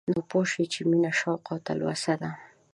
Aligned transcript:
نو 0.13 0.19
پوه 0.29 0.45
شوم 0.51 0.65
چې 0.73 0.79
مينه 0.89 1.11
شوق 1.19 1.41
او 1.51 1.57
تلوسه 1.65 2.13
ده 2.21 2.29